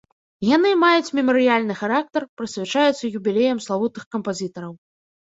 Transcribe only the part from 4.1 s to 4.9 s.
кампазітараў.